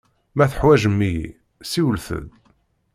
[0.35, 1.27] Ma teḥwaǧem-iyi,
[1.71, 2.27] siwlet-d.